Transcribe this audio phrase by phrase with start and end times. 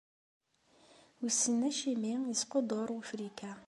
[1.19, 3.51] Wissen acimi yesquddur wufrik-a.